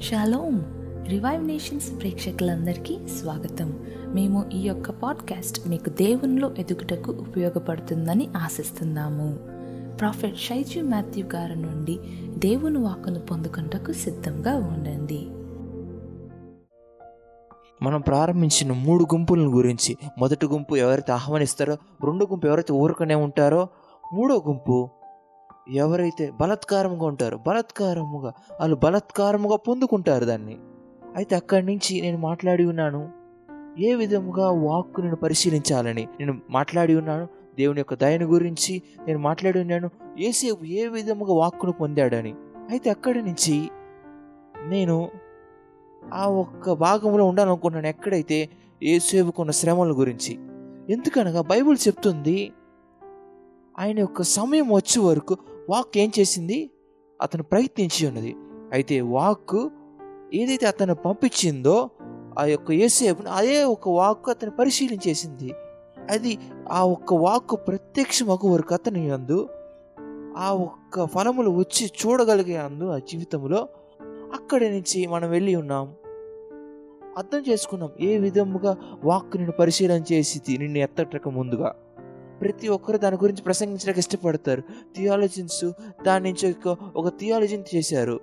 [0.00, 0.60] Shalom
[1.08, 3.78] revive nations ప్రేక్షకులందరికీ స్వాగతం.
[4.06, 9.38] మేము ఈ యొక్క పాడ్కాస్ట్ మీకు దేవునిలో ఎదుగుటకు ఉపయోగపడుతుందని ఆశిస్తున్నాము.
[9.96, 11.98] ప్రాఫెట్ షైజు మాథ్యూ గారి నుండి
[12.38, 15.26] దేవుని వాక్కును పొందుకుంటకు సిద్ధంగా ఉండండి.
[17.84, 23.68] మనం ప్రారంభించిన మూడు గుంపుల గురించి మొదటి గుంపు ఎవరైతే ఆహ్వానిస్తారో రెండో గుంపు ఎవరైతే ఊరుకునే ఉంటారో
[24.12, 24.88] మూడో గుంపు
[25.68, 30.56] ఎవరైతే బలత్కారముగా ఉంటారో బలత్కారముగా వాళ్ళు బలత్కారముగా పొందుకుంటారు దాన్ని.
[31.16, 33.08] అయితే అక్కడి నుంచి నేను మాట్లాడి ఉన్నాను.
[33.78, 37.28] ఏ విధముగా వాక్ నేను పరిశీలించాలని నేను మాట్లాడి ఉన్నాను.
[37.56, 39.90] దేవుని యొక్క దయను గురించి నేను మాట్లాడి ఉన్నాను.
[40.18, 42.34] ఏసేపు ఏ విధముగా వాక్కును పొందాడని.
[42.70, 43.70] అయితే అక్కడి నుంచి
[44.66, 45.10] నేను
[46.12, 48.48] ఆ ఒక్క భాగంలో ఉండాలనుకున్నాను ఎక్కడైతే
[48.82, 50.38] ఏసేపుకున్న శ్రమల గురించి.
[50.92, 52.52] ఎందుకనగా బైబిల్ చెప్తుంది
[53.78, 55.36] ఆయన యొక్క సమయం వచ్చే వరకు
[55.70, 56.70] వాక్ ఏం చేసింది?
[57.22, 58.36] అతను ప్రయత్నించి ఉన్నది.
[58.72, 59.68] అయితే వాక్
[60.34, 61.90] ఏదైతే అతను పంపించిందో
[62.38, 65.52] ఆ యొక్క ఏసేపును అదే ఒక వాక్ అతను పరిశీలించేసింది
[66.10, 66.38] అది
[66.72, 69.48] ఆ ఒక్క వాక్ ప్రత్యక్షమగు వరకు అతని అందు
[70.36, 73.68] ఆ ఒక్క ఫలములు వచ్చి చూడగలిగే అందు ఆ జీవితంలో
[74.34, 75.94] అక్కడి నుంచి మనం వెళ్ళి ఉన్నాం.
[77.18, 81.74] అర్థం చేసుకున్నాం ఏ విధముగా వాక్ నిన్ను పరిశీలన చేసి నిన్ను ఎత్తటక ముందుగా.
[82.40, 84.60] ప్రతి ఒక్కరు దాని గురించి ప్రసంగించడానికి ఇష్టపడతారు.
[84.96, 85.64] థియాలజిన్స్
[86.06, 88.20] దాని నుంచి ఒక ఒక థియాలజీని చేశారు.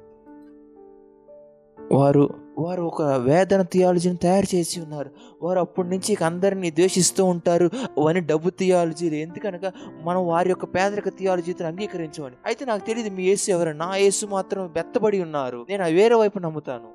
[1.92, 5.10] వారు వారు ఒక వేదన థియాలజీని తయారు చేసి ఉన్నారు.
[5.42, 7.70] వారు అప్పటి నుంచి అందరినీ ద్వేషిస్తూ ఉంటారు.
[7.84, 9.16] అవన్నీ డబ్బు థియాలజీలు.
[9.16, 9.72] ఎందుకనగా
[10.04, 12.36] మనం వారి యొక్క పేదరిక థియాలజీతో అంగీకరించమని.
[12.46, 13.70] అయితే నాకు తెలియదు మీ యేసు ఎవరు.
[13.70, 15.66] నా యేసు మాత్రం బెత్తబడి ఉన్నారు.
[15.70, 16.88] నేను వేరే వైపు నమ్ముతాను.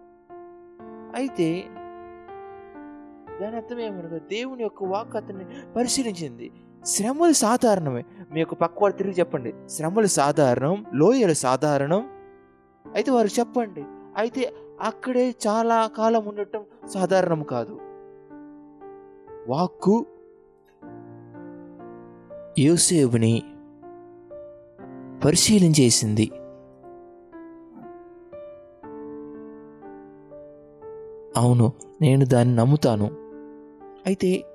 [1.16, 1.64] అయితే
[3.42, 5.44] దాని అర్థం ఏమనగా దేవుని యొక్క వాక్ అతన్ని
[5.76, 6.50] పరిశీలించింది.
[6.84, 8.04] శ్రమలు సాధారణమే.
[8.32, 9.54] మీ యొక్క పక్కవాడు తిరిగి చెప్పండి.
[9.68, 12.08] శ్రమలు సాధారణం లోయలు సాధారణం.
[12.94, 13.84] అయితే వారు చెప్పండి.
[14.16, 17.80] అయితే అక్కడే చాలా కాలం ఉండటం సాధారణం కాదు.
[19.48, 20.06] వాక్కు
[22.58, 23.42] యోసేపుని
[25.24, 26.30] పరిశీలించేసింది
[31.36, 33.04] అవును నేను దాన్ని నమ్ముతాను.
[34.06, 34.51] అయితే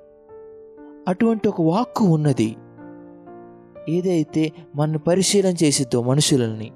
[1.08, 2.56] అటువంటి ఒక వాక్కు ఉన్నది.
[3.88, 6.70] ఏదైతే మన పరిశీలన చేసిద్దో మనుషులని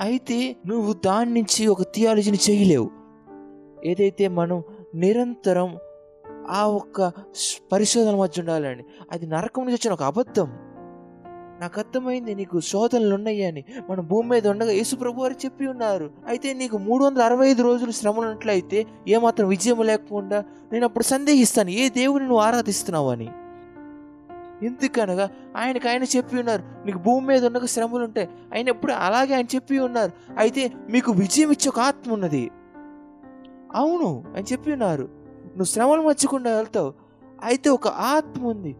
[0.00, 2.90] అయితే నువ్వు దాని నుంచి ఒక థియాలజీని చేయలేవు.
[3.84, 4.62] ఏదైతే మనం
[4.94, 5.76] నిరంతరం
[6.50, 7.12] ఆ ఒక్క
[7.72, 10.73] పరిశోధన మధ్య ఉండాలని అది నరకం నుంచి వచ్చిన ఒక అబద్ధం.
[11.60, 16.10] నాకు అర్థమైంది నీకు శోధనలు ఉన్నాయని మన భూమి మీద ఉండగా యేసుప్రభు వారు చెప్పి ఉన్నారు.
[16.26, 21.70] అయితే నీకు మూడు వందల అరవై ఐదు రోజులు శ్రమలు ఉన్నట్లయితే ఏమాత్రం విజయం లేకుండా నేను అప్పుడు సందేహిస్తాను.
[21.70, 23.28] ఏ దేవుని నువ్వు ఆరాధిస్తున్నావు అని.
[24.66, 26.62] ఎందుకనగా ఆయనకు ఆయన చెప్పి ఉన్నారు.
[26.86, 30.12] నీకు భూమి మీద ఉండగా శ్రమలు ఉంటాయి ఆయన ఎప్పుడు అలాగే ఆయన చెప్పి ఉన్నారు.
[30.38, 32.50] అయితే మీకు విజయం ఇచ్చే ఒక ఆత్మ ఉన్నది.
[33.74, 35.02] అవును అని చెప్పి ఉన్నారు.
[35.44, 36.92] నువ్వు శ్రమలు మర్చకుండా వెళ్తావు.
[37.44, 38.76] అయితే ఒక ఆత్మ ఉంది.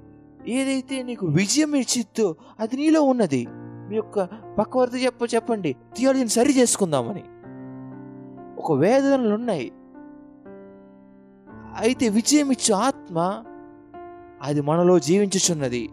[0.49, 3.47] ఏదైతే నీకు విజయం ఇచ్చిద్దో అది నీలో ఉన్నది.
[3.89, 4.25] మీ యొక్క
[4.59, 5.77] పక్కవర్తి చెప్ప చెప్పండి.
[5.97, 7.25] థియాలజీని సరి చేసుకుందామని.
[8.61, 9.73] ఒక వేదనలు ఉన్నాయి.
[11.79, 13.45] అయితే విజయం ఇచ్చే ఆత్మ
[14.43, 15.91] అది మనలో జీవించుచున్నది.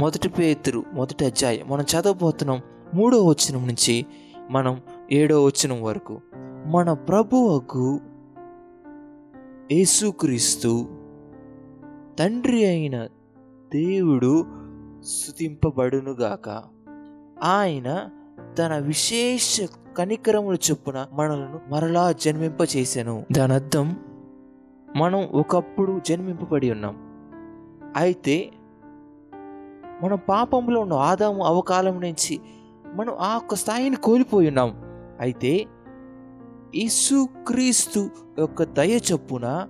[0.00, 1.68] మొదటి పేతురు మొదటి అధ్యాయం.
[1.68, 2.60] మనం చదవబోతున్నాం
[2.94, 4.06] మూడో వచనం నుంచి
[4.50, 4.80] మనం
[5.12, 6.20] ఏడో వచనం వరకు.
[6.66, 8.00] మన ప్రభువుకు
[9.72, 10.86] యేసుక్రీస్తు
[12.18, 13.06] తండ్రి అయిన
[13.74, 14.46] దేవుడు
[15.04, 16.62] స్థుతింపబడునుగాక
[17.42, 18.08] ఆయన
[18.58, 19.60] తన విశేష
[19.98, 23.96] కనికరముల చొప్పున మనలను మరలా జన్మింపచేశాను దాని అర్థం
[24.96, 26.96] మనం ఒకప్పుడు జన్మింపబడి ఉన్నాం.
[27.96, 28.50] అయితే
[30.02, 32.40] మనం పాపంలో ఉన్న ఆదాము అవకాలం నుంచి
[32.94, 34.70] మనం ఆ ఒక్క స్థాయిని కోల్పోయి ఉన్నాం.
[35.20, 35.66] అయితే
[36.76, 39.68] యేసుక్రీస్తు యొక్క దయ చొప్పున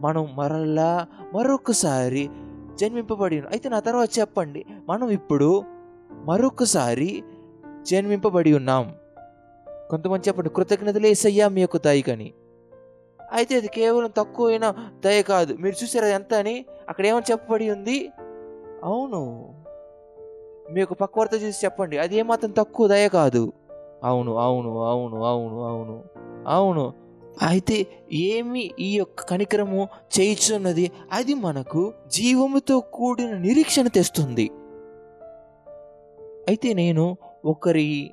[0.00, 2.30] మనం మరలా మరొకసారి
[2.76, 4.64] జన్మింపబడి అయితే నా తర్వాత చెప్పండి.
[4.88, 5.64] మనం ఇప్పుడు
[6.12, 7.24] మరొకసారి
[7.82, 8.94] జన్మింపబడి ఉన్నాం.
[9.90, 12.32] కొంతమంది చెప్పండి కృతజ్ఞతలు వేసయ్యా మీ యొక్క దయకని.
[13.32, 14.74] అయితే అది కేవలం తక్కువైన
[15.04, 15.54] దయ కాదు.
[15.54, 16.64] మీరు చూసారా ఎంత అని?
[16.88, 18.10] అక్కడ ఏమని చెప్పబడి ఉంది.
[18.84, 19.52] అవును.
[20.72, 21.98] మీ యొక్క పక్వర్త చూసి చెప్పండి.
[21.98, 23.52] అది ఏమాత్రం తక్కువ దయ కాదు.
[24.04, 26.04] అవును అవును అవును అవును అవును
[26.46, 27.05] అవును.
[27.42, 29.88] అయితే ఏమి ఈ యొక్క కనికరము
[30.20, 30.90] చేయించున్నది?
[31.12, 34.50] అది మనకు జీవముతో కూడిన నిరీక్షణ తెస్తుంది.
[36.48, 38.10] అయితే నేను ఒకరి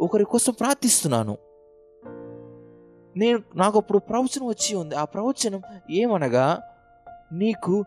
[0.00, 1.38] ఒకరి కోసం ప్రార్థిస్తున్నాను.
[3.16, 4.94] నేను నాకు అప్పుడు ప్రవచనం వచ్చి ఉంది.
[4.94, 6.60] ఆ ప్రవచనం ఏమనగా
[7.32, 7.84] నీకు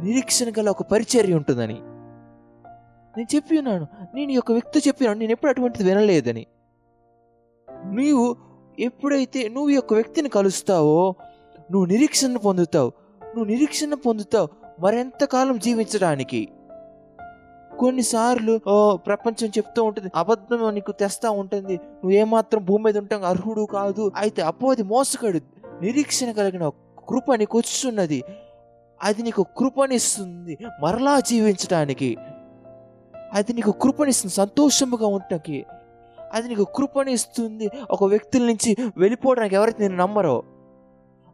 [0.00, 1.80] నిరీక్షణ గల ఒక పరిచర్య ఉంటుందని.
[3.16, 3.86] నేను చెప్పి ఉన్నాను.
[4.14, 6.46] నేను ఈ యొక్క వ్యక్తి చెప్పినాను నేను ఎప్పుడు అటువంటిది వినలేదని.
[7.84, 8.47] నీవు
[8.78, 11.14] ఎప్పుడైతే నువ్వు ఈ యొక్క వ్యక్తిని కలుస్తావో
[11.70, 12.92] నువ్వు నిరీక్షణ పొందుతావు.
[13.24, 14.48] నువ్వు నిరీక్షణ పొందుతావు
[14.80, 16.48] మరెంతకాలం జీవించడానికి?
[17.78, 18.60] కొన్నిసార్లు
[18.94, 21.74] ప్రపంచం చెప్తూ ఉంటుంది అబద్ధం నీకు తెస్తా ఉంటుంది.
[21.74, 24.12] నువ్వు ఏమాత్రం భూమి మీద ఉంటాం అర్హుడు కాదు.
[24.16, 25.40] అయితే అపోది మోసగాడు.
[25.82, 26.68] నిరీక్షణ కలిగిన
[27.08, 28.22] కృప నీకు వచ్చున్నది.
[29.02, 32.16] అది నీకు కృపనిస్తుంది మరలా జీవించడానికి
[33.32, 35.66] అది నీకు కృపనిస్తుంది సంతోషముగా ఉండటానికి.
[36.34, 40.42] అది నీకు కృపనిస్తుంది ఒక వ్యక్తుల నుంచి వెళ్ళిపోవడానికి ఎవరైతే నేను నమ్మరో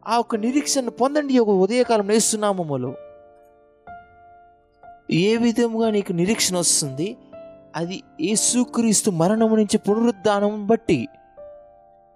[0.07, 2.93] ఆ ఒక నిరీక్షణ పొందండి ఒక ఉదయకాలం నేస్తున్నామములో.
[5.11, 7.17] ఏ విధముగా నీకు నిరీక్షణ వస్తుంది?
[7.75, 11.07] అది యేసుక్రీస్తు మరణము నుంచి పునరుద్ధానం బట్టి.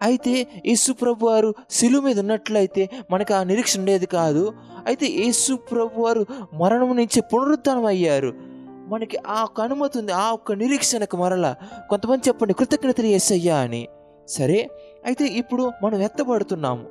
[0.02, 4.54] అయితే యేసు ప్రభు వారు శిలువ మీద ఉన్నట్లయితే మనకు ఆ నిరీక్షణ ఉండేది కాదు.
[4.86, 8.49] అయితే యేసు ప్రభు వారు మరణం నుంచి పునరుద్ధానం అయ్యారు
[8.90, 11.56] మనకి ఆ ఒక్క అనుమతి ఉంది ఆ ఒక్క నిరీక్షణకు మరలా
[11.90, 13.88] కొంతమంది చెప్పండి కృతజ్ఞతలు అయ్యా అని.
[14.28, 14.70] సరే
[15.06, 16.86] అయితే ఇప్పుడు మనం ఎత్తబడుతున్నాము.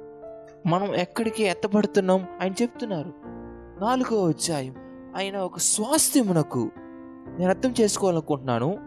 [0.68, 3.12] మనం ఎక్కడికి ఎత్తబడుతున్నాం ఆయన చెప్తున్నారు.
[3.84, 4.74] నాలుగో అధ్యాయం.
[5.16, 6.70] ఆయన ఒక స్వాస్థ్యమునకు
[7.38, 8.78] నేను అర్థం చేసుకోవాలనుకుంటున్నాను.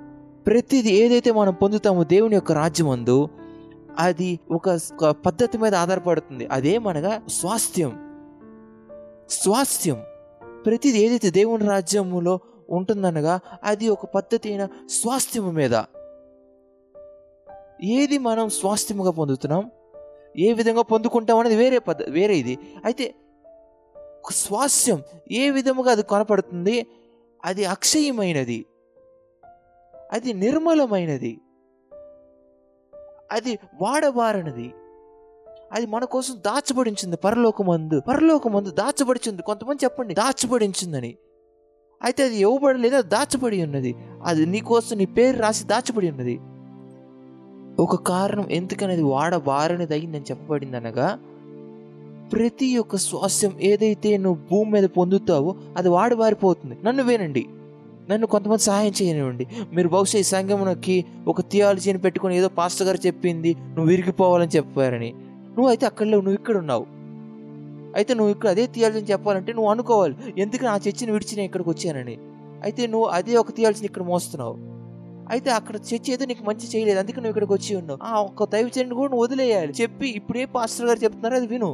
[0.47, 3.29] ప్రతిదీ ఏదైతే మనం పొందుతామో దేవుని యొక్క రాజ్యం అందు
[3.99, 4.79] అది ఒక
[5.09, 6.47] పద్ధతి మీద ఆధారపడుతుంది.
[6.47, 7.89] అదేమనగా స్వాస్థ్యం.
[9.29, 10.01] స్వాస్థ్యం.
[10.65, 12.39] ప్రతిది ఏదైతే దేవుని రాజ్యములో
[12.71, 15.81] ఉంటుందనగా అది ఒక పద్ధతి అయిన స్వాస్థ్యము మీద.
[17.83, 19.71] ఏది మనం స్వాస్థ్యముగా పొందుతున్నాం?
[20.37, 22.57] ఏ విధంగా పొందుకుంటాం అనేది వేరే పద్ధ వేరే ఇది.
[22.85, 23.15] అయితే
[24.31, 26.87] స్వాస్థ్యం ఏ విధముగా అది కనపడుతుంది?
[27.45, 28.65] అది అక్షయమైనది.
[30.11, 31.41] అది నిర్మలమైనది.
[33.31, 34.73] అది వాడబారనిది.
[35.71, 38.01] అది మన కోసం దాచబడించింది పరలోకమందు.
[38.01, 39.41] పరలోకమందు దాచబడిచింది.
[39.41, 41.17] కొంతమంది చెప్పండి దాచబడించిందని.
[42.03, 43.95] అయితే అది ఇవ్వబడలేదు అది దాచబడి ఉన్నది.
[44.25, 46.39] అది నీకోసం నీ పేరు రాసి దాచబడి ఉన్నది.
[47.79, 51.19] ఒక కారణం ఎందుకనేది వాడబారనిది అయిందని చెప్పబడింది అనగా
[52.33, 56.77] ప్రతి ఒక్క స్వాస్యం ఏదైతే నువ్వు భూమి మీద పొందుతావో అది వాడబారిపోతుంది.
[56.83, 57.45] నన్ను వినండి.
[58.09, 59.47] నన్ను కొంతమంది సహాయం చేయనివ్వండి.
[59.73, 65.13] మీరు బహుశా ఈ సంఘమునకి ఒక థియాలజీని పెట్టుకొని ఏదో పాస్టర్ గారు చెప్పింది నువ్వు విరిగిపోవాలని చెప్పారని.
[65.49, 67.00] నువ్వు అయితే అక్కడ లేవు నువ్వు ఇక్కడ ఉన్నావు
[67.97, 72.15] అయితే నువ్వు ఇక్కడ అదే థియాలజీని చెప్పాలంటే నువ్వు అనుకోవాలి ఎందుకు నా చర్చిని విడిచి నేను ఇక్కడికి వచ్చానని.
[72.63, 74.55] అయితే నువ్వు అదే ఒక తీయాల్సిన ఇక్కడ మోస్తున్నావు.
[75.31, 77.99] అయితే అక్కడ చర్చ ఏదో నీకు మంచి చేయలేదు అందుకే నువ్వు ఇక్కడికి వచ్చి ఉన్నావు.
[78.03, 79.73] ఆ ఒక్క దైవచరిని కూడా నువ్వు వదిలేయాలి.
[79.81, 81.71] చెప్పి ఇప్పుడే పాస్టర్ గారు చెప్తున్నారో అది విను.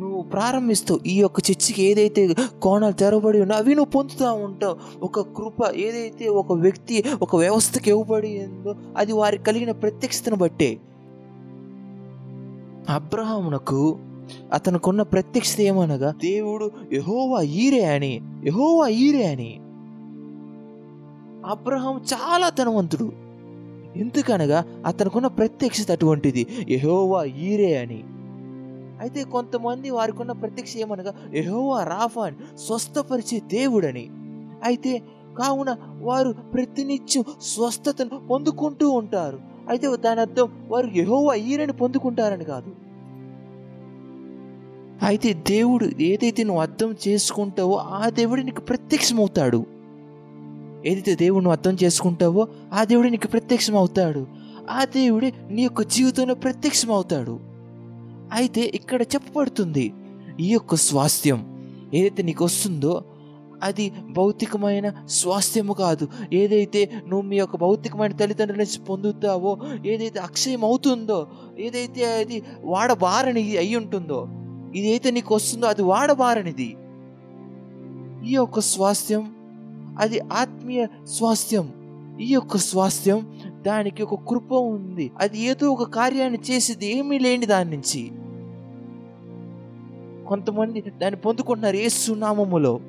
[0.00, 2.22] నువ్వు ప్రారంభిస్తూ ఈ యొక్క చర్చికి ఏదైతే
[2.64, 4.74] కోణాలు తెరవబడి ఉన్నా అవి నువ్వు పొందుతూ ఉంటావు.
[5.02, 10.70] ఒక కృప ఏదైతే ఒక వ్యక్తి ఒక వ్యవస్థకి ఇవ్వబడి ఉందో అది వారికి కలిగిన ప్రత్యక్షతను బట్టే
[12.88, 13.80] అబ్రహామునకు
[14.52, 19.60] అతనుకున్న ప్రత్యక్షత ఏమనగా దేవుడు యహోవా ఈరే అని యహోవా ఈరే అని.
[21.50, 23.12] అబ్రహం చాలా ధనవంతుడు.
[23.96, 28.04] ఎందుకనగా అతనుకున్న ప్రత్యక్షత అటువంటిది యహోవా ఈరే అని.
[29.00, 34.10] అయితే కొంతమంది వారికి ఉన్న ప్రత్యక్ష ఏమనగా యహోవా రాఫా అని స్వస్థపరిచే దేవుడని
[34.64, 35.02] అయితే
[35.38, 39.38] కావున వారు ప్రతినిత్యం స్వస్థతను పొందుకుంటూ ఉంటారు.
[39.68, 42.85] అయితే దాని అర్థం వారు యహోవా ఈరని పొందుకుంటారని కాదు.
[45.02, 49.66] అయితే దేవుడు ఏదైతే నువ్వు అర్థం చేసుకుంటావో ఆ దేవుడు నీకు ప్రత్యక్షమవుతాడు.
[50.86, 54.26] ఏదైతే దేవుడు నువ్వు అర్థం చేసుకుంటావో ఆ దేవుడు నీకు ప్రత్యక్షమవుతాడు.
[54.70, 57.40] ఆ దేవుడే నీ యొక్క జీవితంలో ప్రత్యక్షమవుతాడు.
[58.32, 59.92] అయితే ఇక్కడ చెప్పబడుతుంది
[60.40, 61.62] ఈ యొక్క స్వాస్థ్యం
[61.94, 63.04] ఏదైతే నీకు వస్తుందో
[63.62, 66.08] అది భౌతికమైన స్వాస్థ్యము కాదు.
[66.32, 71.26] ఏదైతే నువ్వు మీ యొక్క భౌతికమైన తల్లిదండ్రుల నుంచి పొందుతావో ఏదైతే అక్షయం అవుతుందో
[71.58, 74.26] ఏదైతే అది వాడబారని అయి ఉంటుందో
[74.76, 76.76] ఇదైతే నీకు వస్తుందో అది వాడబారనిది.
[78.28, 79.24] ఈ యొక్క స్వాస్థ్యం
[79.98, 81.66] అది ఆత్మీయ స్వాస్థ్యం.
[82.20, 83.20] ఈ యొక్క స్వాస్థ్యం
[83.66, 85.10] దానికి ఒక కృప ఉంది.
[85.18, 88.02] అది ఏదో ఒక కార్యాన్ని చేసేది ఏమీ లేని దాని నుంచి.
[90.28, 92.80] కొంతమంది దాన్ని పొందుకుంటున్నారు ఏ సునామములో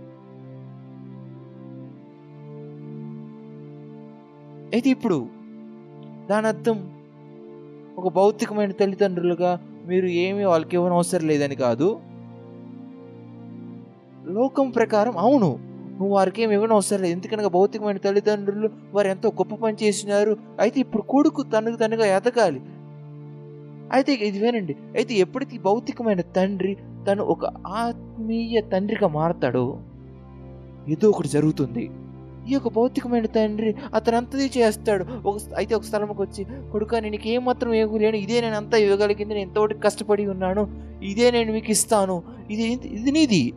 [4.73, 5.17] అయితే ఇప్పుడు
[6.29, 6.77] దాని అర్థం
[7.97, 9.51] ఒక భౌతికమైన తల్లిదండ్రులుగా
[9.87, 11.87] మీరు ఏమి వాళ్ళకి ఇవ్వని అవసరం లేదని కాదు.
[14.37, 15.49] లోకం ప్రకారం అవును
[15.97, 17.13] నువ్వు వారికి ఏమి ఇవ్వని అవసరం లేదు.
[17.13, 20.37] ఎందుకనగా భౌతికమైన తల్లిదండ్రులు వారు ఎంతో గొప్ప పని చేసినారు.
[20.59, 22.61] అయితే ఇప్పుడు కొడుకు తనకు తనగా ఎదగాలి.
[23.91, 26.73] అయితే ఇది వినండి అయితే ఎప్పటికీ భౌతికమైన తండ్రి
[27.07, 27.45] తను ఒక
[27.83, 29.65] ఆత్మీయ తండ్రిగా మారతాడో.
[30.87, 31.85] ఏదో ఒకటి జరుగుతుంది.
[32.47, 35.05] ఈ యొక్క భౌతికమైన తండ్రి అతను అంతది చేస్తాడు.
[35.25, 39.33] ఒక అయితే ఒక స్థలంకి వచ్చి కొడుక నేను నీకు ఏమాత్రం ఏగులేను ఇదే నేను అంతా ఇవ్వగలిగింది.
[39.33, 40.67] నేను ఎంతోటి కష్టపడి ఉన్నాను.
[41.03, 42.23] ఇదే నేను మీకు ఇస్తాను.
[42.51, 43.53] ఇది ఇది నీది.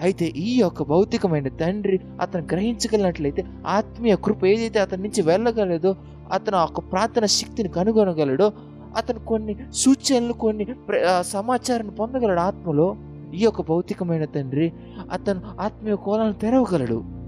[0.00, 5.96] అయితే ఈ యొక్క భౌతికమైన తండ్రి అతను గ్రహించగలిగినట్లయితే ఆత్మీయ కృప ఏదైతే అతని నుంచి వెళ్ళగలదో
[6.32, 8.52] అతను ఒక యొక్క ప్రార్థన శక్తిని కనుగొనగలడో
[8.96, 12.96] అతను కొన్ని సూచనలు కొన్ని ప్ర- సమాచారాన్ని పొందగలడు ఆత్మలో.
[13.34, 14.72] ఈ యొక్క భౌతికమైన తండ్రి
[15.10, 17.19] అతను ఆత్మీయ కోలాలను తెరవగలడు.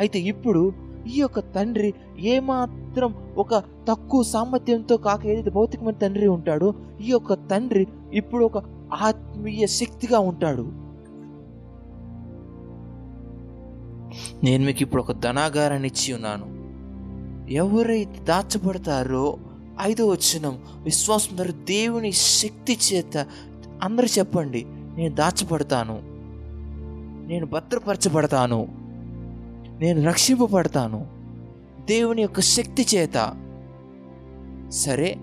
[0.00, 0.72] అయితే ఇప్పుడు
[1.06, 3.54] ఈ యొక్క తండ్రి ఏమాత్రం ఒక
[3.88, 8.58] తక్కువ సామర్థ్యంతో కాక ఏదైతే భౌతికమైన తండ్రి ఉంటాడో ఈ యొక్క తండ్రి ఇప్పుడు ఒక
[8.92, 10.64] ఆత్మీయ శక్తిగా ఉంటాడు.
[14.44, 16.46] నేను మీకు ఇప్పుడు ఒక ధనాగారాన్ని ఇచ్చి ఉన్నాను.
[17.52, 19.38] ఎవరైతే దాచబడతారో
[19.80, 23.26] ఐదో వచ్చినం విశ్వాసం ద్వారా దేవుని శక్తి చేత
[23.82, 25.96] అందరూ చెప్పండి నేను దాచబడతాను.
[27.28, 28.79] నేను భద్రపరచబడతాను.
[29.80, 31.06] నేను రక్షింపబడతాను.
[31.88, 33.34] దేవుని యొక్క శక్తి చేత.
[34.68, 35.16] సరే?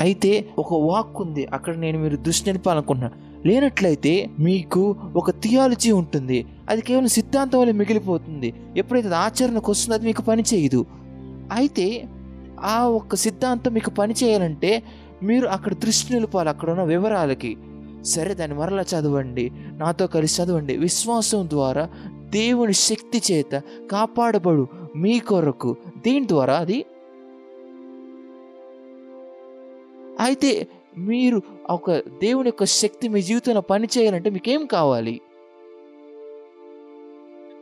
[0.00, 6.46] అయితే ఒక వాక్ ఉంది అక్కడ నేను మీరు దృష్టి నిలపాలనుకుంటున్నాను లేనట్లయితే మీకు ఒక థియాలజీ ఉంటుంది.
[6.68, 8.54] అది కేవలం సిద్ధాంతం వల్ల మిగిలిపోతుంది.
[8.76, 10.86] ఎప్పుడైతే ఆచరణకు వస్తుందో అది మీకు పని చేయదు.
[11.52, 12.08] అయితే
[12.60, 14.82] ఆ ఒక్క సిద్ధాంతం మీకు పని చేయాలంటే
[15.22, 17.56] మీరు అక్కడ దృష్టి నిలపాలి అక్కడ ఉన్న వివరాలకి.
[18.02, 19.52] సరే దాన్ని మరలా చదవండి.
[19.76, 20.76] నాతో కలిసి చదవండి.
[20.76, 21.88] విశ్వాసం ద్వారా
[22.30, 24.66] దేవుని శక్తి చేత కాపాడబడు
[24.96, 25.76] మీ కొరకు.
[25.98, 26.84] దీని ద్వారా అది
[30.20, 30.66] అయితే
[30.98, 35.20] మీరు ఒక దేవుని యొక్క శక్తి మీ జీవితంలో పని చేయాలంటే మీకేం కావాలి?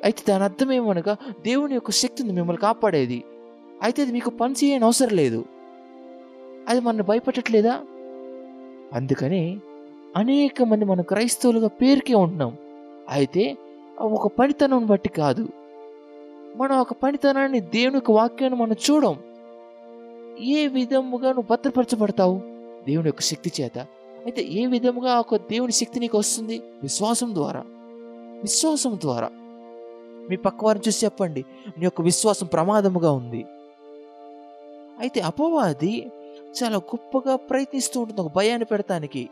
[0.05, 3.25] అయితే దాని అర్థం ఏమనగా దేవుని యొక్క శక్తి ఉంది మిమ్మల్ని కాపాడేది.
[3.83, 5.45] అయితే అది మీకు పని చేయని అవసరం లేదు.
[6.69, 7.81] అది మన భయపెట్టట్లేదా?
[8.93, 9.61] అందుకని
[10.17, 12.57] అనేక మంది మన క్రైస్తవులుగా పేరుకే ఉంటున్నాం.
[13.09, 13.57] అయితే
[14.01, 15.49] ఒక పనితనం బట్టి కాదు.
[16.57, 19.19] మనం ఒక పనితనాన్ని దేవునికి వాక్యాన్ని మనం చూడం.
[20.41, 22.41] ఏ విధముగా నువ్వు భద్రపరచబడతావు?
[22.87, 23.79] దేవుని యొక్క శక్తి చేత.
[24.25, 26.59] అయితే ఏ విధముగా ఒక దేవుని శక్తి నీకు వస్తుంది?
[26.83, 27.65] విశ్వాసం ద్వారా.
[28.43, 29.31] విశ్వాసం ద్వారా.
[30.31, 31.45] మీ పక్కవారిని చూసి చెప్పండి.
[31.79, 33.47] నీ యొక్క విశ్వాసం ప్రమాదముగా ఉంది.
[34.99, 36.11] అయితే అపవాది
[36.63, 38.21] చాలా గొప్పగా ప్రయత్నిస్తూ ఉంటుంది.
[38.21, 39.29] ఒక భయాన్ని పెడతానికి.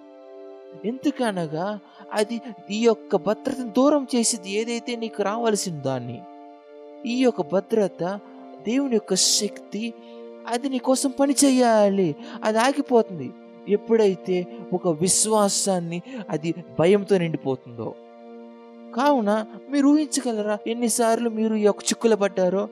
[0.84, 1.78] ఎందుకనగా
[2.12, 2.40] అది
[2.70, 6.22] ఈ యొక్క భద్రతను దూరం చేసేది ఏదైతే నీకు రావాల్సిన దాన్ని
[7.06, 8.20] ఈ యొక్క భద్రత
[8.66, 9.94] దేవుని యొక్క శక్తి
[10.48, 12.16] అది నీ కోసం పని చేయాలి.
[12.44, 13.30] అది ఆగిపోతుంది.
[13.68, 17.94] ఎప్పుడైతే ఒక విశ్వాసాన్ని అది భయంతో నిండిపోతుందో.
[18.96, 22.68] కావున మీరు ఊహించగలరా ఎన్నిసార్లు మీరు ఈ యొక్క చిక్కులు పడ్డారో?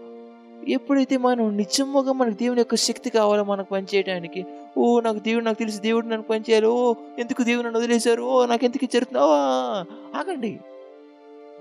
[0.68, 4.46] ఎప్పుడైతే మనం నిజముగా మనకు దేవుని యొక్క శక్తి కావాలో మనకు పనిచేయడానికి
[4.78, 8.22] ఓ నాకు దేవుడు నాకు తెలిసి దేవుడు నన్ను పనిచేయాలి ఓ ఎందుకు దేవుడు నన్ను వదిలేశారు?
[8.22, 9.24] ఓ నాకు ఎందుకు జరుగుతుంది
[10.18, 10.60] ఆగండి.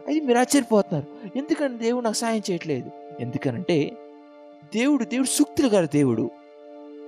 [0.08, 1.38] అది మీరు ఆశ్చర్యపోతున్నారు.
[1.38, 2.92] ఎందుకంటే దేవుడు నాకు సాయం చేయట్లేదు?
[3.20, 3.92] ఎందుకనంటే
[4.76, 6.30] దేవుడు దేవుడు సూక్తులు గారు దేవుడు.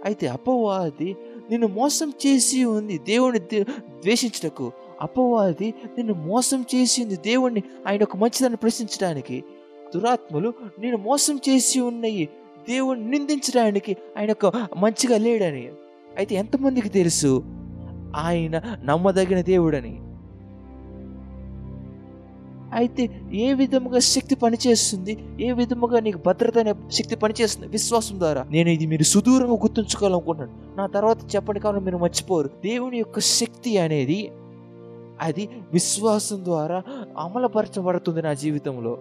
[0.06, 1.16] అయితే అపవాది
[1.50, 4.72] నిన్ను మోసం చేసి ఉంది దేవుడిని ద్వేషించటకు.
[5.02, 9.44] అపవాది నిన్ను మోసం చేసి ఉంది దేవుణ్ణి ఆయన ఒక మంచిదాన్ని ప్రశ్నించడానికి.
[9.96, 12.30] దురాత్మలు నేను మోసం చేసి ఉన్నాయి.
[12.70, 14.46] దేవుణ్ణి నిందించడానికి ఆయన ఒక
[14.78, 15.72] మంచిగా లేడని.
[16.18, 17.44] అయితే ఎంతమందికి తెలుసు?
[18.16, 20.00] ఆయన నమ్మదగిన దేవుడని.
[22.74, 25.24] అయితే ఏ విధముగా శక్తి పనిచేస్తుంది?
[25.42, 27.68] ఏ విధముగా నీకు భద్రత అనే శక్తి పనిచేస్తుంది?
[27.68, 28.44] విశ్వాసం ద్వారా.
[28.44, 30.78] నేను ఇది మీరు సుదూరంగా గుర్తుంచుకోవాలనుకుంటున్నాను.
[30.78, 32.48] నా తర్వాత చెప్పండి కాలం మీరు మర్చిపోరు.
[32.48, 34.32] దేవుని యొక్క శక్తి అనేది
[35.22, 36.84] అది విశ్వాసం ద్వారా
[37.18, 38.98] అమలుపరచబడుతుంది నా జీవితంలో.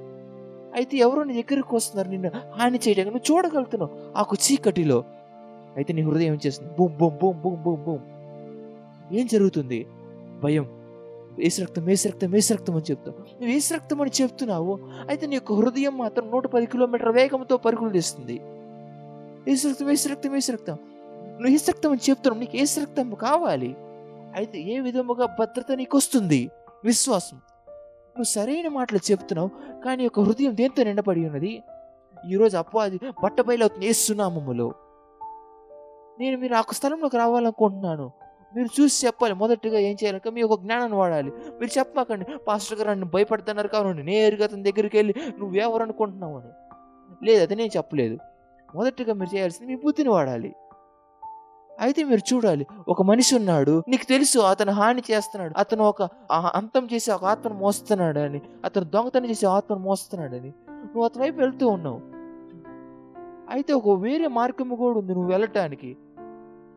[0.75, 2.09] అయితే ఎవరో నీ దగ్గరికి వస్తున్నారు.
[2.09, 4.19] నిన్ను హాని చేయడానికి నువ్వు చూడగలుగుతున్నావు.
[4.19, 5.05] ఆ చీకటిలో.
[5.77, 6.71] అయితే నీ హృదయం ఏం చేస్తుంది?
[6.79, 8.05] Boom boom boom boom boom boom.
[9.19, 9.87] ఏం జరుగుతుంది?
[10.45, 10.67] భయం.
[11.39, 14.73] వేసి రక్తం వేసి రక్తం వేసి రక్తం అని చెప్తావు నువ్వు వేసి రక్తం అని చెప్తున్నావు
[15.11, 18.37] అయితే నీ యొక్క హృదయం మాత్రం నూట పది కిలోమీటర్ వేగంతో పరుగులు తీస్తుంది.
[19.47, 20.77] వేసి రక్తం వేసి రక్తం వేసి రక్తం.
[21.37, 23.71] నువ్వు ఏసు రక్తం అని చెప్తున్నావు నీకు వేసి రక్తం కావాలి.
[24.39, 26.41] అయితే ఏ విధముగా భద్రత నీకు వస్తుంది
[26.85, 27.39] విశ్వాసం.
[28.17, 29.51] నువ్వు సరైన మాటలు చెప్తున్నావు
[29.85, 31.53] కానీ యొక్క హృదయం దేంతో నిండబడి ఉన్నది?
[32.33, 34.67] ఈరోజు అపవాది బట్టబయలు అవుతుంది ఏసునామములో
[36.21, 38.13] నేను మీరు ఆ స్థలంలోకి రావాలనుకుంటున్నాను.
[38.57, 39.35] మీరు చూసి చెప్పాలి.
[39.35, 41.33] మొదటిగా ఏం చేయాలంటే మీ ఒక జ్ఞానాన్ని వాడాలి.
[41.61, 46.49] మీరు చెప్పమాకండి పాస్టర్ గారు నన్ను భయపడుతున్నారు కావండి నేరుగా అతని దగ్గరికి వెళ్ళి నువ్వెవరు అనుకుంటున్నావు అని.
[47.27, 48.19] లేదు అది నేను చెప్పలేదు.
[48.75, 50.55] మొదటిగా మీరు చేయాల్సింది మీ బుద్ధిని వాడాలి.
[51.81, 52.67] అయితే మీరు చూడాలి.
[52.89, 53.83] ఒక మనిషి ఉన్నాడు.
[53.89, 55.55] నీకు తెలుసు అతను హాని చేస్తున్నాడు.
[55.57, 56.03] అతను ఒక
[56.33, 60.53] అంతం చేసి ఒక ఆత్మను మోస్తున్నాడు అని అతను దొంగతనం చేసి ఆత్మను మోస్తున్నాడని.
[60.69, 62.12] నువ్వు అతని వైపు వెళ్తూ ఉన్నావు.
[63.53, 65.97] అయితే ఒక వేరే మార్గము కూడా ఉంది నువ్వు వెళ్ళటానికి.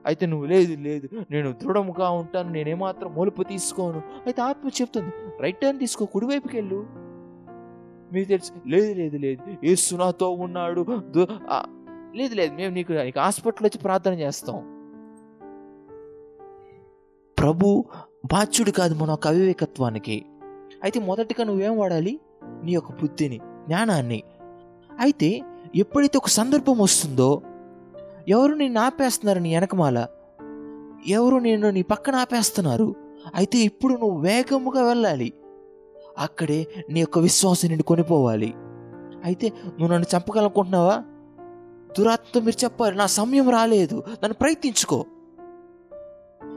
[0.05, 1.09] అయితే నువ్వు లేదు లేదు.
[1.31, 2.49] నేను దృఢముగా ఉంటాను.
[2.49, 3.97] నేను ఏమాత్రం మొలుపు తీసుకోను.
[3.97, 6.85] అయితే ఆత్మ చెప్తుంది రైట్ టర్న్ తీసుకో కుడివైపుకి వెళ్ళు.
[8.13, 9.65] మీకు తెలుసు లేదు లేదు లేదు.
[9.65, 10.85] ఏసు నాతో ఉన్నాడు.
[10.97, 11.27] దు-
[12.15, 12.55] లేదు లేదు.
[12.55, 14.75] మేము నీకు నీకు హాస్పిటల్ వచ్చి ప్రార్థన చేస్తాం.
[17.39, 17.85] ప్రభు
[18.33, 20.25] బాధ్యుడు కాదు మన ఒక అవివేకత్వానికి.
[20.83, 22.19] అయితే మొదటిగా నువ్వేం వాడాలి?
[22.63, 24.23] నీ యొక్క బుద్ధిని జ్ఞానాన్ని.
[24.99, 25.41] అయితే
[25.75, 27.41] ఎప్పుడైతే ఒక సందర్భం వస్తుందో
[28.27, 30.07] ఎవరు నిన్ను ఆపేస్తున్నారు నీ వెనకమాల?
[31.07, 32.95] ఎవరు నేను నీ పక్కన ఆపేస్తున్నారు?
[33.35, 35.33] అయితే ఇప్పుడు నువ్వు వేగముగా వెళ్ళాలి.
[36.17, 38.53] అక్కడే నీ యొక్క విశ్వాసం నేను కొనిపోవాలి.
[39.23, 41.03] అయితే నువ్వు నన్ను చంపగలనుకుంటున్నావా?
[41.99, 44.03] దురాత్మతో మీరు చెప్పాలి నా సమయం రాలేదు.
[44.09, 45.05] నన్ను ప్రయత్నించుకో.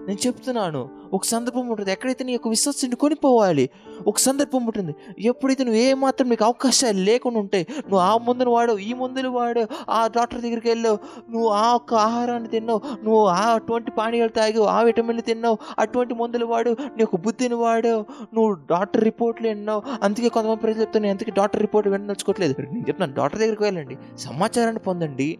[0.08, 0.88] నేను చెప్తున్నాను.
[1.12, 1.92] ఒక సందర్భం ఉంటుంది.
[1.92, 3.70] ఎక్కడైతే నీ యొక్క విశ్వాసాన్ని కొనిపోవాలి
[4.06, 4.94] ఒక సందర్భం ఉంటుంది.
[5.18, 10.06] ఎప్పుడైతే నువ్వు ఏమాత్రం నీకు అవకాశాలు లేకుండా ఉంటాయి నువ్వు ఆ మందును వాడావు ఈ మందులు వాడావు ఆ
[10.06, 10.98] డాక్టర్ దగ్గరికి వెళ్ళావు
[11.30, 16.46] నువ్వు ఆ ఒక్క ఆహారాన్ని తిన్నావు నువ్వు ఆ అటువంటి పానీయాలు తాగావు ఆ విటమిన్లు తిన్నావు అటువంటి మందులు
[16.46, 19.82] వాడు నీ యొక్క బుద్ధిని వాడావు నువ్వు డాక్టర్ రిపోర్ట్లు విన్నావు.
[20.02, 22.54] అందుకే కొంతమంది ప్రజలు చెప్తాను అందుకే డాక్టర్ రిపోర్ట్ వినదలుచుకోవట్లేదు?
[22.60, 23.96] నేను చెప్తున్నాను డాక్టర్ దగ్గరికి వెళ్ళండి.
[24.18, 25.38] సమాచారాన్ని పొందండి.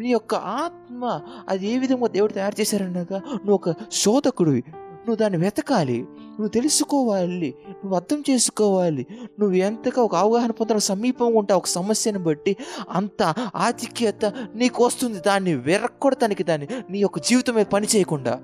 [0.00, 4.64] నీ యొక్క ఆత్మ అది ఏ విధంగా దేవుడు తయారు చేశారన్నాక నువ్వు ఒక శోధకుడివి.
[4.68, 6.00] నువ్వు దాన్ని వెతకాలి.
[6.00, 7.54] నువ్వు తెలుసుకోవాలి.
[7.68, 9.06] నువ్వు అర్థం చేసుకోవాలి.
[9.10, 12.56] నువ్వు ఎంతగా ఒక అవగాహన పొందడం సమీపంగా ఉంటావు ఒక సమస్యను బట్టి
[12.90, 15.20] అంత ఆధిక్యత నీకు వస్తుంది.
[15.26, 18.40] దాన్ని వెరక్కొడటానికి దాన్ని నీ యొక్క జీవితం మీద పని చేయకుండా.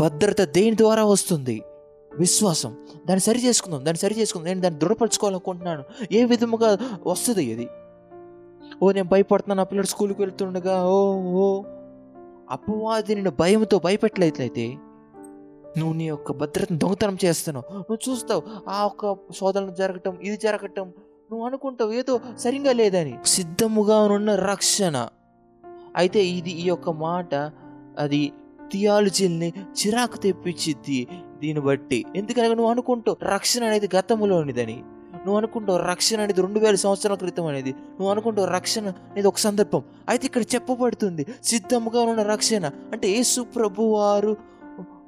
[0.00, 1.62] భద్రత దేని ద్వారా వస్తుంది?
[2.18, 2.76] విశ్వాసం.
[3.06, 4.46] దాన్ని సరి చేసుకుందాం దాన్ని సరి చేసుకుందాం.
[4.46, 5.84] నేను దాన్ని దృఢపరచుకోవాలనుకుంటున్నాను.
[6.12, 7.68] ఏ విధముగా వస్తుంది ఇది?
[8.82, 9.58] ఓ నేను భయపడుతున్నాను.
[9.58, 11.62] నా పిల్లడు స్కూల్కి వెళ్తుండగా ఓ ఓ.
[12.50, 14.76] అపవాది నేను భయంతో భయపెట్టలేట్లయితే
[15.78, 17.76] నువ్వు నీ యొక్క భద్రతను దొంగతనం చేస్తున్నావు.
[17.76, 20.92] నువ్వు చూస్తావు ఆ ఒక్క శోధనలు జరగటం ఇది జరగటం
[21.30, 23.18] నువ్వు అనుకుంటావు ఏదో సరిగా లేదని.
[23.24, 25.08] సిద్ధముగా ఉన్న రక్షణ.
[25.96, 27.34] అయితే ఇది ఈ యొక్క మాట
[27.98, 28.32] అది
[28.72, 31.08] థియాలజీని చిరాకు తెప్పించిద్ది.
[31.44, 32.04] దీన్ని బట్టి.
[32.16, 34.78] ఎందుకనగా నువ్వు అనుకుంటావు రక్షణ అనేది గతంలోనిదని.
[35.14, 37.72] నువ్వు అనుకుంటావు రక్షణ అనేది రెండు వేల సంవత్సరాల క్రితం అనేది.
[37.72, 39.82] నువ్వు అనుకుంటావు రక్షణ అనేది ఒక సందర్భం.
[40.08, 42.66] అయితే ఇక్కడ చెప్పబడుతుంది సిద్ధముగా ఉన్న రక్షణ.
[42.92, 44.36] అంటే యేసు ప్రభు వారు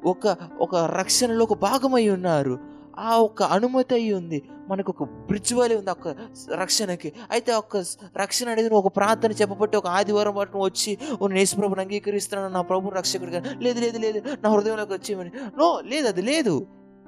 [0.04, 2.75] ఒక ఒక రక్షణలో ఒక భాగమై ఉన్నారు.
[2.98, 4.48] ఆ ఒక అనుమతి అయి ఉంది.
[4.68, 6.08] మనకు ఒక బ్రిడ్జ్ వలె ఉంది ఒక
[6.54, 7.12] రక్షణకి.
[7.30, 7.76] అయితే ఒక
[8.16, 12.54] రక్షణ అనేది నువ్వు ఒక ప్రార్థన చెప్పబట్టి ఒక ఆదివారం పాటు నువ్వు వచ్చి "ఓ, నేను ప్రభుని అంగీకరిస్తున్నాను
[12.54, 13.42] నా ప్రభు రక్షకుడిగా.
[13.60, 15.30] లేదు లేదు లేదు నా హృదయంలోకి వచ్చేయమని.
[15.58, 16.66] నో లేదు అది లేదు.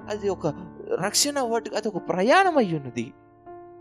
[0.09, 0.47] అది ఒక
[1.01, 2.81] రక్షణ వాటికి అది ఒక ప్రయాణం అయి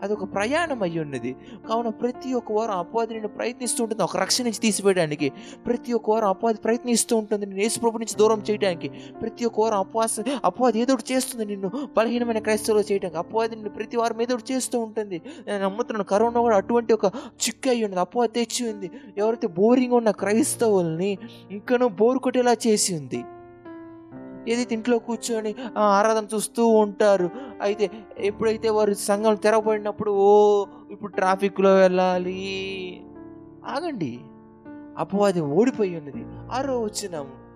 [0.02, 1.36] అది ఒక ప్రయాణం అయి ఉన్నది
[1.68, 4.02] కావున ప్రతి ఒక్క వారం అపవాది నేను ప్రయత్నిస్తూ ఉంటుంది.
[4.02, 5.32] ఒక రక్షణ నుంచి తీసివేయడానికి
[5.66, 7.46] ప్రతి ఒక్క వారం అపవాది ప్రయత్నిస్తూ ఉంటుంది.
[7.46, 11.44] నేను యేసు నుంచి దూరం చేయడానికి ప్రతి ఒక్క వారం అపవాస అపవాది ఏదో చేస్తుంది.
[11.44, 15.22] నిన్ను బలహీనమైన క్రైస్తవులు చేయడానికి అపవాది నిన్ను ప్రతి వారం ఏదో ఒకటి చేస్తూ ఉంటుంది.
[15.46, 18.00] నేను నమ్ముతున్నాను కరోనా కూడా అటువంటి ఒక చిక్కు అయి ఉన్నది.
[18.00, 18.90] అపవాది తెచ్చి ఉంది.
[19.18, 21.18] ఎవరైతే బోరింగ్ ఉన్న క్రైస్తవుల్ని
[21.50, 23.24] ఇంకనూ బోరు కొట్టేలా చేసి ఉంది.
[24.48, 27.30] ఏదైతే ఇంట్లో కూర్చొని ఆ, ఆరాధన చూస్తూ ఉంటారు.
[27.62, 33.02] అయితే ఎప్పుడైతే వారు సంఘం తెరవబడినప్పుడు ఓ ఇప్పుడు ట్రాఫిక్లో వెళ్ళాలి.
[33.66, 34.18] ఆగండి.
[34.98, 36.24] అపవాది ఓడిపోయి ఉన్నది.
[36.52, 37.48] ఆరో వచ్చినాము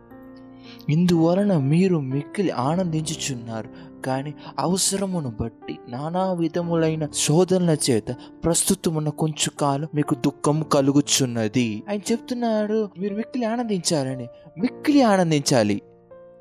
[0.89, 3.69] ఇందువలన మీరు మిక్కిలి ఆనందించుచున్నారు.
[4.03, 8.05] కానీ అవసరమును బట్టి నానా విధములైన శోధనల చేత
[8.45, 11.83] ప్రస్తుతమున్న కొంచెం కాలం మీకు దుఃఖం కలుగుచున్నది.
[11.89, 14.29] ఆయన చెప్తున్నాడు మీరు మిక్కిలి ఆనందించాలని.
[14.59, 15.83] మిక్కిలి ఆనందించాలి.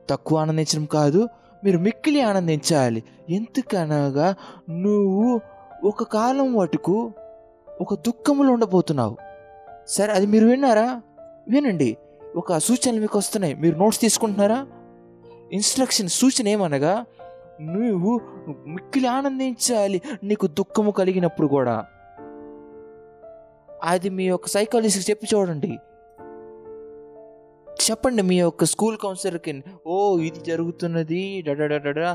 [0.09, 1.27] తక్కువ ఆనందించడం కాదు
[1.63, 3.03] మీరు మిక్కిలి ఆనందించాలి.
[3.29, 4.35] ఎందుకనగా
[4.69, 5.41] నువ్వు
[5.83, 7.11] ఒక కాలం మటుకు
[7.81, 9.17] ఒక దుఃఖములో ఉండబోతున్నావు.
[9.87, 11.01] సరే అది మీరు విన్నారా?
[11.49, 11.97] వినండి.
[12.35, 13.53] ఒక సూచనలు మీకు వస్తున్నాయి.
[13.53, 14.67] మీరు నోట్స్ తీసుకుంటున్నారా?
[15.51, 17.05] ఇన్స్ట్రక్షన్ సూచన ఏమనగా
[17.61, 18.21] నువ్వు
[18.67, 21.85] మిక్కిలి ఆనందించాలి నీకు దుఃఖము కలిగినప్పుడు కూడా.
[23.83, 25.79] అది మీ యొక్క సైకాలజిస్ట్కి చెప్పి చూడండి.
[27.89, 29.63] చెప్పండి మీ యొక్క స్కూల్ కౌన్సిలర్కి.
[29.87, 31.43] ఓ ఇది జరుగుతున్నది.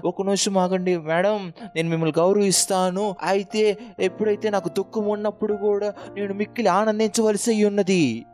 [0.05, 0.97] ఒక నిమిషం ఆగండి.
[0.97, 3.15] మేడం నేను మిమ్మల్ని గౌరవిస్తాను.
[3.23, 8.27] అయితే ఎప్పుడైతే నాకు దుఃఖం ఉన్నప్పుడు కూడా నేను మిక్కిలి ఆనందించవలసి ఉన్నది.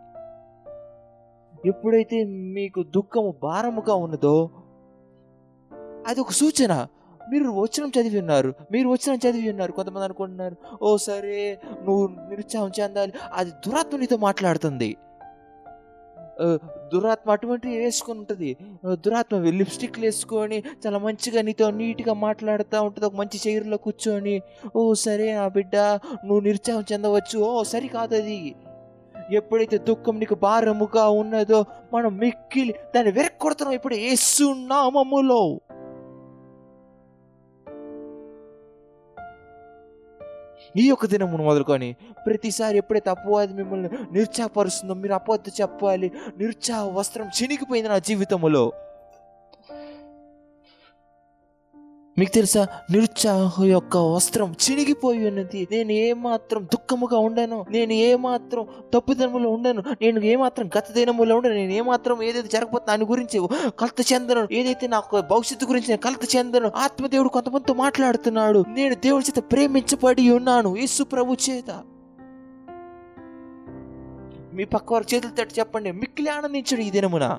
[1.66, 4.50] ఎప్పుడైతే మీకు దుఃఖము భారముగా ఉన్నదో
[6.06, 6.86] అది ఒక సూచన.
[7.30, 8.54] మీరు వచనం చదివి ఉన్నారు.
[8.72, 9.72] మీరు వచనం చదివి ఉన్నారు.
[9.72, 13.12] కొంతమంది అనుకుంటున్నారు ఓ సరే నువ్వు నిరుత్సాహం చెందాలి.
[13.32, 14.96] అది దురాత్మ నీతో మాట్లాడుతుంది.
[16.92, 18.56] దురాత్మ అటువంటి వేసుకొని ఉంటుంది.
[18.84, 23.06] దురాత్మ లిప్స్టిక్లు వేసుకొని చాలా మంచిగా నీతో నీట్గా మాట్లాడుతూ ఉంటుంది.
[23.06, 24.42] ఒక మంచి చైర్లో కూర్చొని
[24.76, 25.76] ఓ సరే నా బిడ్డ
[26.24, 27.38] నువ్వు నిరుత్సాహం చెందవచ్చు.
[27.38, 28.54] ఓ సరి కాదు అది.
[29.32, 31.64] ఎప్పుడైతే దుఃఖం నీకు భారముగా ఉన్నదో
[31.94, 34.46] మనం మిక్కిలి దాన్ని వెరక్కొడుతున్నాం ఇప్పుడు యేసు
[40.76, 41.88] ఈ యొక్క దినమును మొదలుకొని
[42.26, 46.08] ప్రతిసారి ఎప్పుడైతే అపవాది మిమ్మల్ని నిరుత్సాహపరుస్తుందో మీరు అపవాది చెప్పాలి
[46.38, 48.64] నిరుత్సాహ వస్త్రం చినిగిపోయింది నా జీవితంలో
[52.18, 52.66] మీకు తెలుసా?
[52.90, 55.68] నిరుత్సాహ యొక్క వస్త్రం చినిగిపోయి ఉన్నది.
[55.70, 57.64] నేను ఏమాత్రం దుఃఖముగా ఉండను.
[57.70, 59.83] నేను ఏమాత్రం తప్పుదనములో ఉండను.
[60.03, 61.55] నేను ఏమాత్రం గత దినములో ఉండను.
[61.55, 63.48] నేను ఏమాత్రం ఏదైతే జరగబోతుందో దాని గురించి
[63.79, 64.48] కలత చెందను.
[64.53, 66.72] ఏదైతే నాకు భవిష్యత్తు గురించి నేను కలత చెందను.
[66.77, 68.64] ఆత్మదేవుడు కొంతమందితో మాట్లాడుతున్నాడు.
[68.68, 70.77] నేను దేవుడి చేత ప్రేమించబడి ఉన్నాను.
[70.77, 71.70] యేసు ప్రభు చేత.
[74.55, 75.92] మీ పక్క వారి చేతులు తట్టి చెప్పండి.
[75.92, 77.38] మిక్కిలి ఆనందించడు ఈ దినమున.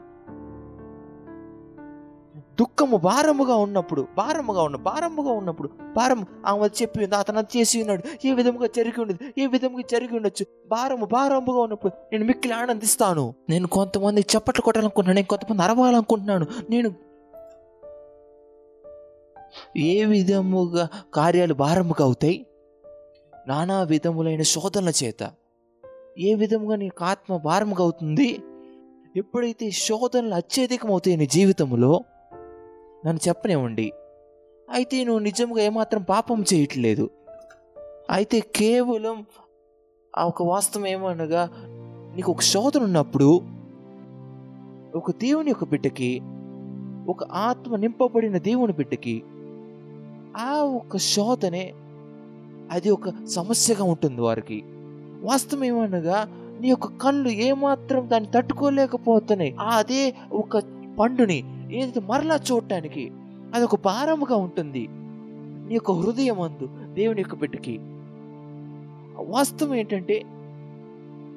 [2.60, 8.28] దుఃఖము భారముగా ఉన్నప్పుడు భారముగా ఉన్న భారముగా ఉన్నప్పుడు భారం ఆమె చెప్పి ఉంది అతను అది చేసి ఉన్నాడు
[8.28, 13.34] ఏ విధముగా జరిగి ఉండదు ఏ విధముగా జరిగి ఉండొచ్చు భారము భారముగా ఉన్నప్పుడు నేను మిక్కిలి ఆనందిస్తాను.
[13.50, 16.94] నేను కొంతమంది చప్పట్లు కొట్టాలనుకుంటున్నాను నేను కొంతమంది అరవాలనుకుంటున్నాను నేను
[19.78, 22.46] ఏ విధముగా కార్యాలు భారముగా అవుతాయి?
[23.48, 25.32] నానా విధములైన శోధనల చేత.
[26.20, 28.44] ఏ విధముగా నీకు ఆత్మ భారముగా అవుతుంది?
[29.16, 32.04] ఎప్పుడైతే శోధనలు అత్యధికమవుతాయి నీ జీవితంలో
[33.06, 33.94] నన్ను చెప్పనివ్వండి.
[34.70, 37.10] అయితే నువ్వు నిజంగా ఏమాత్రం పాపం చేయట్లేదు.
[38.10, 39.26] అయితే కేవలం
[40.18, 41.50] ఆ ఒక వాస్తవం ఏమనగా
[42.16, 43.42] నీకు ఒక శోధన ఉన్నప్పుడు
[44.96, 46.22] ఒక దేవుని యొక్క బిడ్డకి
[47.08, 49.24] ఒక ఆత్మ నింపబడిన దేవుని బిడ్డకి
[50.38, 51.74] ఆ ఒక శోధనే
[52.72, 54.64] అది ఒక సమస్యగా ఉంటుంది వారికి.
[55.22, 56.26] వాస్తవం ఏమనగా
[56.62, 59.56] నీ యొక్క కళ్ళు ఏమాత్రం దాన్ని తట్టుకోలేకపోతున్నాయి.
[59.70, 60.58] అదే ఒక
[61.00, 63.12] పండుని ఏదైతే మరలా చూడటానికి.
[63.54, 64.88] అది ఒక భారముగా ఉంటుంది.
[65.68, 67.80] నీ యొక్క హృదయం అందు దేవుని యొక్క బిడ్డకి.
[69.16, 70.24] వాస్తవం ఏంటంటే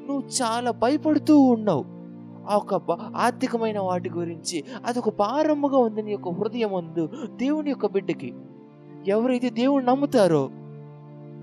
[0.07, 1.85] నువ్వు చాలా భయపడుతూ ఉన్నావు.
[2.51, 7.87] ఆ ఒక ఆర్థికమైన వాటి గురించి అది ఒక భారముగా ఉంది నీ యొక్క హృదయం అందు దేవుని యొక్క
[7.87, 8.35] బిడ్డకి.
[9.07, 10.51] ఎవరైతే దేవుడు నమ్ముతారో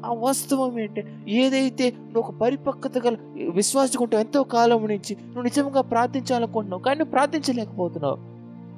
[0.05, 1.03] ఆ వాస్తవం ఏంటి?
[1.27, 3.17] ఏదైతే నువ్వు ఒక పరిపక్వత గల
[3.53, 8.32] విశ్వాసకుంటావు ఎంతో కాలం నుంచి నువ్వు నిజంగా ప్రార్థించాలనుకుంటున్నావు కానీ నువ్వు ప్రార్థించలేకపోతున్నావు.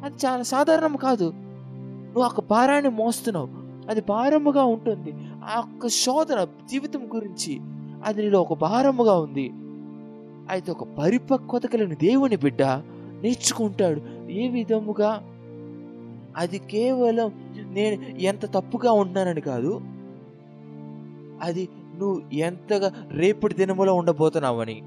[0.06, 1.34] అది చాలా సాధారణం కాదు.
[1.36, 3.50] నువ్వు ఒక భారాన్ని మోస్తున్నావు.
[3.90, 5.14] అది భారముగా ఉంటుంది.
[5.44, 7.60] ఆ యొక్క శోధన జీవితం గురించి
[8.06, 9.52] అది నీలో ఒక భారముగా ఉంది.
[10.50, 12.64] అయితే ఒక పరిపక్వత కలిగిన దేవుని బిడ్డ
[13.22, 14.30] నేర్చుకుంటాడు.
[14.32, 15.22] ఏ విధముగా?
[16.38, 19.82] అది కేవలం నేను ఎంత తప్పుగా ఉన్నానని కాదు.
[21.42, 24.82] అది నువ్వు ఎంతగా రేపటి దినములో ఉండబోతున్నావని.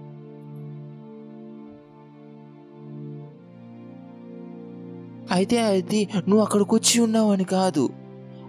[5.31, 7.89] అయితే అది నువ్వు అక్కడికి వచ్చి ఉన్నావని కాదు.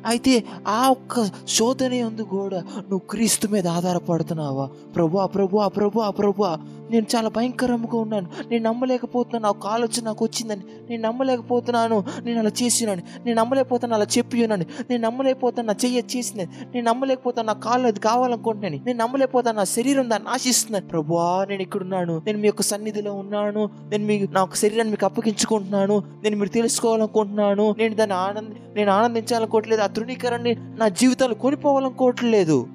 [0.05, 4.69] అయితే ఆ ఒక్క శోధన ఎందు కూడా నువ్వు క్రీస్తు మీద ఆధారపడుతున్నావా?
[4.95, 6.78] ప్రభు ప్రభువా ప్రభు ప్రభువా ప్రభు.
[6.89, 8.27] నేను చాలా భయంకరంగా ఉన్నాను.
[8.51, 9.57] నేను నమ్మలేకపోతున్నాను.
[9.57, 10.61] ఒక ఆలోచన నాకు వచ్చిందని.
[10.89, 12.03] నేను నమ్మలేకపోతున్నాను.
[12.23, 14.65] నేను అలా చేసినాను నేను నమ్మలేకపోతాను అలా చెప్పి ఉన్నాను.
[14.89, 16.49] నేను నమ్మలేకపోతాను నా చెయ్యి చేసింది.
[16.75, 18.83] నేను నమ్మలేకపోతాను నా కాళ్ళు అది కావాలనుకుంటున్నాను.
[18.85, 22.21] నేను నమ్మలేకపోతాను నా శరీరం దాన్ని ఆశిస్తున్నాను ప్రభువా నేను ఇక్కడ ఉన్నాను.
[22.25, 23.69] నేను మీ యొక్క సన్నిధిలో ఉన్నాను.
[23.89, 26.03] నేను మీ నా యొక్క శరీరాన్ని మీకు అప్పగించుకుంటున్నాను.
[26.23, 27.75] నేను మీరు తెలుసుకోవాలనుకుంటున్నాను.
[27.77, 29.81] నేను దాన్ని ఆనంద నేను ఆనందించాలనుకోవట్లేదు.
[29.81, 32.67] ఆ తృణీకరణని నా జీవితాలు కొనిపోవాలనుకోవట్లేదు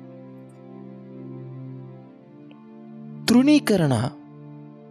[3.28, 4.10] తృణీకరణ.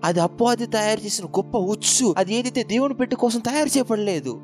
[0.03, 2.15] అది అపవాది తయారు చేసిన గొప్ప ఉచ్చు.
[2.17, 4.41] అది ఏదైతే దేవుని పెట్టి కోసం తయారు చేయబడలేదు.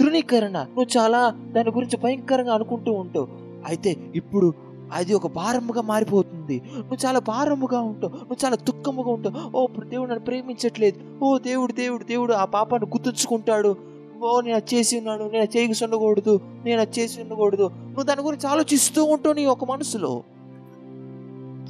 [0.00, 0.58] తృణీకరణ.
[0.58, 3.28] నువ్వు చాలా దాని గురించి భయంకరంగా అనుకుంటూ ఉంటావు.
[3.68, 4.52] అయితే ఇప్పుడు
[4.92, 6.62] అది ఒక భారముగా మారిపోతుంది.
[6.76, 8.12] నువ్వు చాలా భారముగా ఉంటావు.
[8.12, 9.56] నువ్వు చాలా దుఃఖముగా ఉంటావు.
[9.56, 11.24] ఓ ఇప్పుడు దేవుడు నన్ను ప్రేమించట్లేదు.
[11.24, 13.76] ఓ దేవుడు దేవుడు దేవుడు ఆ పాపాన్ని గుర్తుంచుకుంటాడు.
[14.22, 15.28] ఓ నేను అది చేసి ఉన్నాను.
[15.28, 16.40] నేను అది ఉండకూడదు.
[16.64, 17.70] నేను అది చేసి ఉండకూడదు.
[17.84, 20.22] నువ్వు దాని గురించి ఆలోచిస్తూ ఉంటావు నీ ఒక మనసులో.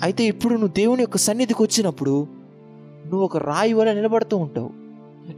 [0.02, 2.26] అయితే ఇప్పుడు నువ్వు దేవుని యొక్క సన్నిధికి వచ్చినప్పుడు
[3.06, 4.70] నువ్వు ఒక రాయి వల్ల నిలబడుతూ ఉంటావు.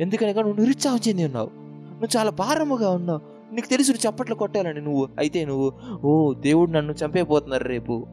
[0.01, 1.51] ఎందుకనగా నువ్వు నిరుత్సాహం చెంది ఉన్నావు.
[1.93, 3.21] నువ్వు చాలా భారముగా ఉన్నావు.
[3.55, 5.09] నీకు తెలుసు నువ్వు చప్పట్లు కొట్టాలని నువ్వు.
[5.19, 5.73] అయితే నువ్వు
[6.05, 8.07] ఓ దేవుడు నన్ను చంపేపోతున్నారు రేపు.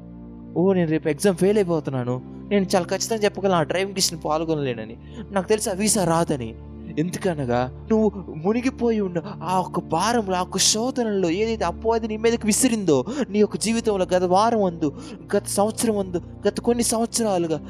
[0.58, 2.22] ఓ నేను రేపు ఎగ్జామ్ ఫెయిల్ అయిపోతున్నాను.
[2.50, 4.98] నేను చాలా ఖచ్చితంగా చెప్పగలను ఆ డ్రైవింగ్ టెస్ట్ని పాల్గొనలేనని.
[5.32, 6.56] నాకు తెలుసు ఆ వీసా రాదని.
[7.00, 13.06] ఎందుకనగా నువ్వు మునిగిపోయి ఉన్న ఆ ఒక్క భారంలో ఆ ఒక్క శోధనలో ఏదైతే అపవాది నీ మీదకి విసిరిందో
[13.30, 14.94] నీ యొక్క జీవితంలో గత వారం అందు
[15.38, 17.62] గత సంవత్సరం అందు గత కొన్ని సంవత్సరాలుగా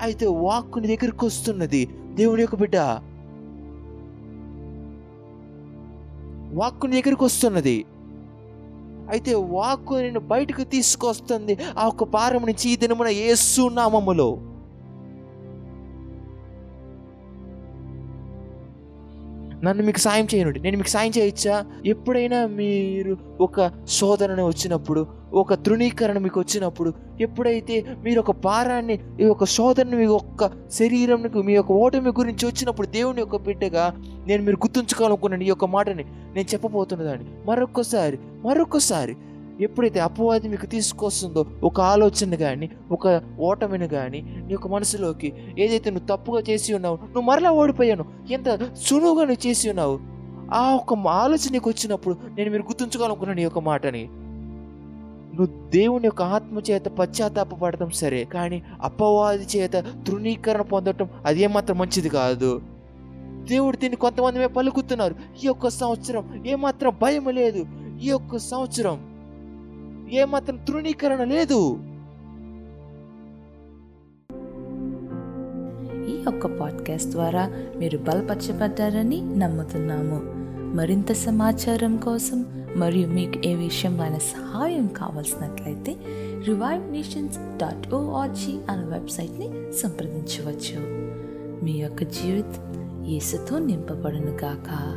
[0.00, 1.88] అయితే వాక్కు నీ దగ్గరికి వస్తున్నది.
[2.14, 2.76] దేవుని యొక్క బిడ్డ.
[6.54, 7.84] వాక్కు నీ దగ్గరికి వస్తున్నది.
[9.10, 13.62] అయితే వాక్కు నేను బయటకు తీసుకొస్తుంది ఆ ఒక్క భారం నుంచి ఈ దినమున యేసు
[19.64, 21.64] నన్ను మీకు సాయం చేయనుండి నేను మీకు సాయం చేయొచ్చా?
[21.86, 29.44] ఎప్పుడైనా మీరు ఒక శోధన వచ్చినప్పుడు ఒక తృణీకరణ మీకు వచ్చినప్పుడు ఎప్పుడైతే మీరు ఒక భారాన్ని ఈ యొక్క
[29.44, 33.94] శోధన మీ యొక్క శరీరంకు మీ యొక్క ఓటమి గురించి వచ్చినప్పుడు దేవుని యొక్క బిడ్డగా
[34.26, 37.26] నేను మీరు గుర్తుంచుకోవాలనుకున్నాను ఈ యొక్క మాటని నేను చెప్పబోతున్నదాన్ని.
[37.46, 39.16] మరొకసారి మరొకసారి
[39.60, 46.16] ఎప్పుడైతే అపవాది మీకు తీసుకొస్తుందో ఒక ఆలోచన కానీ ఒక ఓటమిని కానీ నీ యొక్క మనసులోకి ఏదైతే నువ్వు
[46.16, 50.00] తప్పుగా చేసి ఉన్నావు నువ్వు మరలా ఓడిపోయాను ఎంత సులువుగా నువ్వు చేసి ఉన్నావు
[50.54, 54.08] ఆ ఒక ఆలోచన నీకు వచ్చినప్పుడు నేను మీరు గుర్తుంచుకోవాలనుకున్నాను ఈ యొక్క మాటని.
[55.34, 59.72] నువ్వు దేవుని యొక్క ఆత్మ చేత పశ్చాత్తాపడటం సరే కానీ అపవాది చేత
[60.06, 62.62] తృణీకరణ పొందటం అది ఏమాత్రం మంచిది కాదు.
[63.48, 65.14] దేవుడు దీన్ని కొంతమంది పలుకుతున్నారు.
[65.44, 67.66] ఈ యొక్క సంవత్సరం ఏమాత్రం భయం లేదు.
[68.02, 69.09] ఈ యొక్క సంవత్సరం
[70.12, 71.72] ఏమాత్రం తృణీకరణ లేదు.
[76.10, 80.40] ఈ యొక్క పాడ్కాస్ట్ ద్వారా మీరు బలపరచబడ్డారని నమ్ముతున్నాము.
[80.76, 85.96] మరింత సమాచారం కోసం మరియు మీకు ఏ విషయంలో సహాయం కావాల్సినట్లయితే
[86.46, 90.78] Revive Nations dot O R G అనే వెబ్సైట్ని సంప్రదించవచ్చు.
[91.64, 94.96] మీ యొక్క జీవితం యేసుతో నింపబడును గాక.